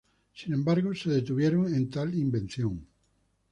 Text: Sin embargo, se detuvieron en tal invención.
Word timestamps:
Sin 0.33 0.51
embargo, 0.55 0.95
se 0.95 1.11
detuvieron 1.11 1.71
en 1.75 1.87
tal 1.91 2.15
invención. 2.15 2.87